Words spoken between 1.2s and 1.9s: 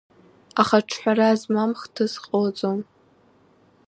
змам